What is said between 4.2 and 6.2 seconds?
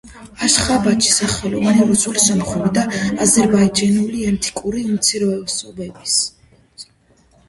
ეთნიკური უმცირესობები.